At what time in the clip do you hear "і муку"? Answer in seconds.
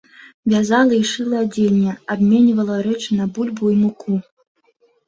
3.77-4.13